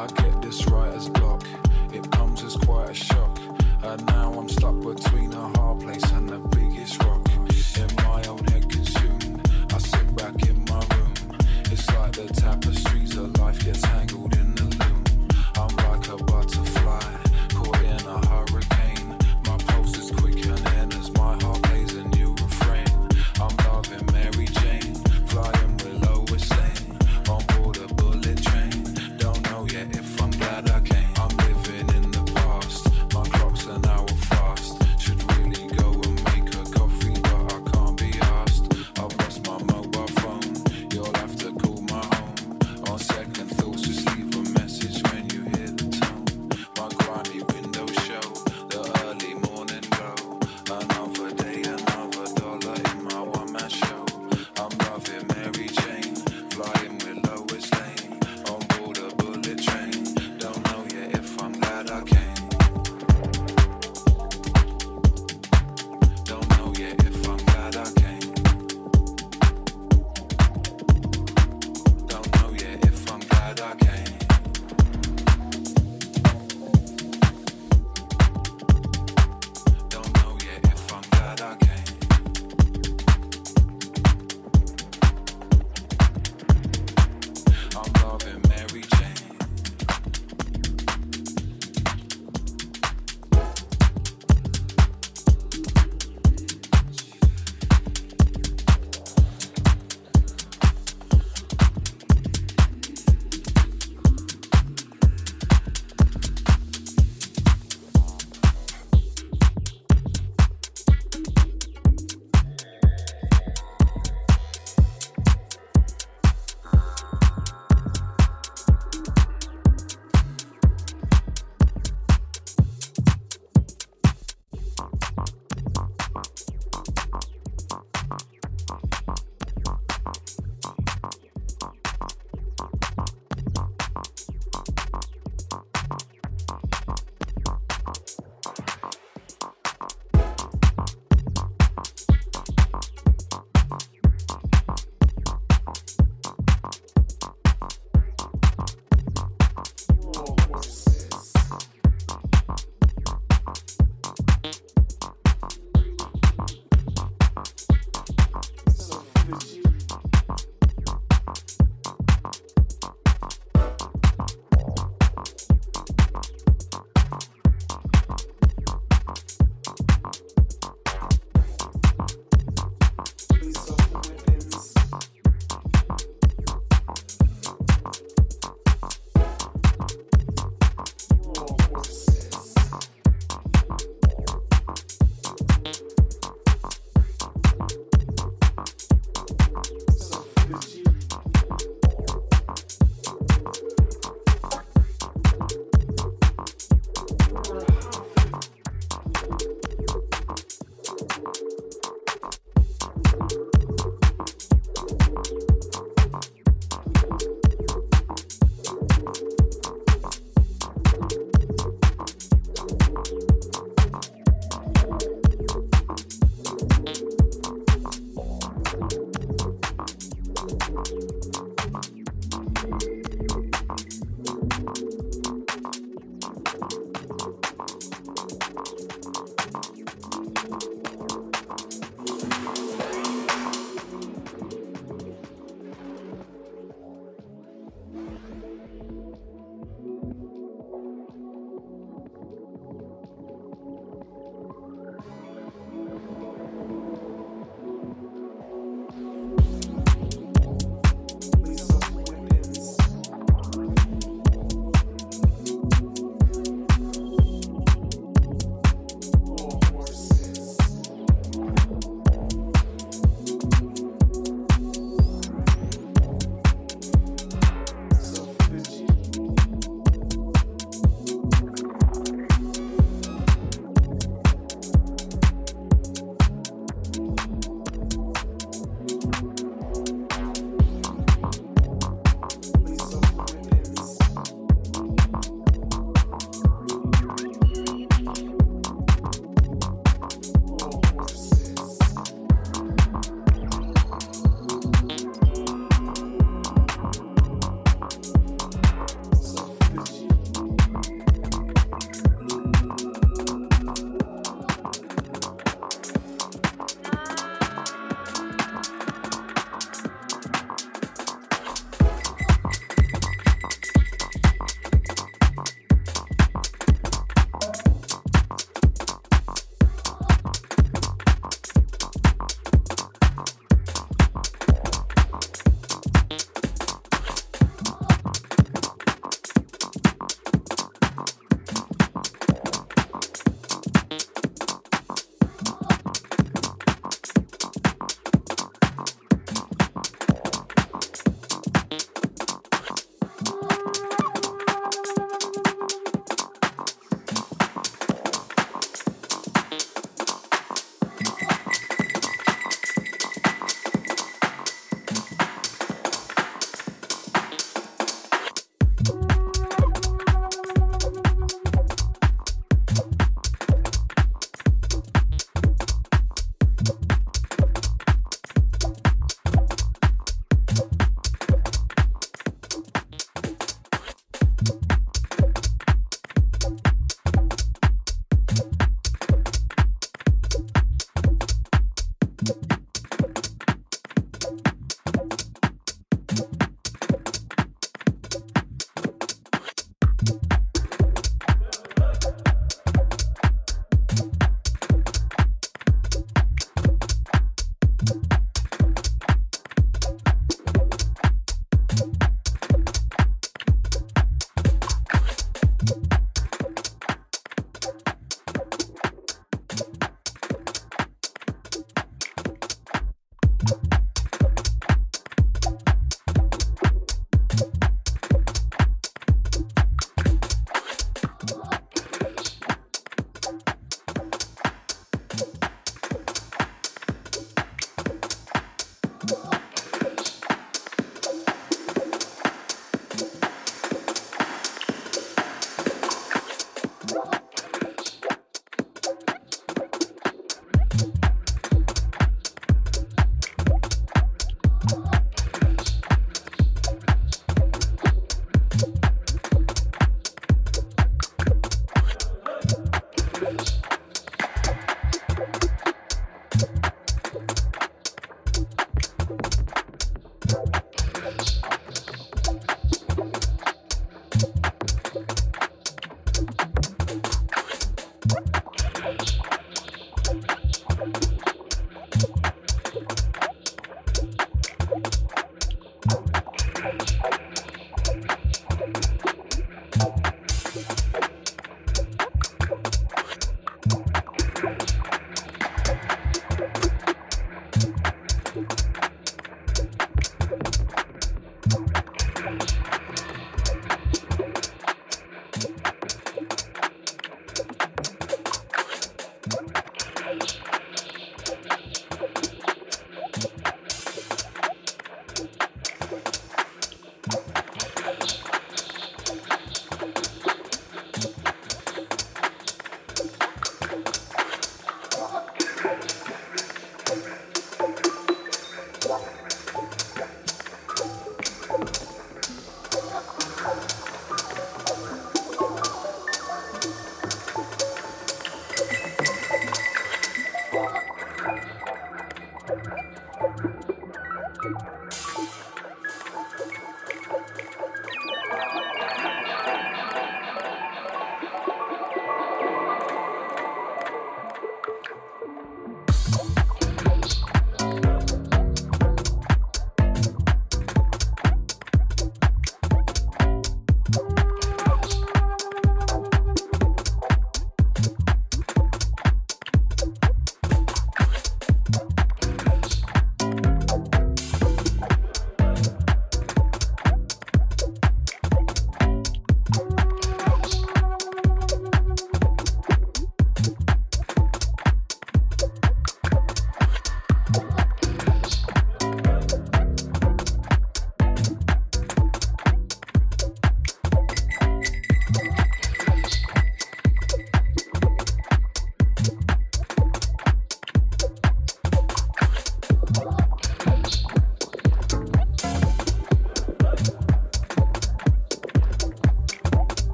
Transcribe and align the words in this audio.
I 0.00 0.06
get 0.06 0.40
this 0.40 0.66
writer's 0.66 1.10
block. 1.10 1.39
It 1.39 1.39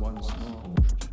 you 0.00 1.07